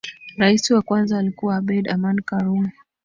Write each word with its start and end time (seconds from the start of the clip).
Rais 0.37 0.71
wa 0.71 0.81
kwanza 0.81 1.19
alikuwa 1.19 1.55
Abeid 1.55 1.87
Amani 1.91 2.21
Karume 2.21 2.71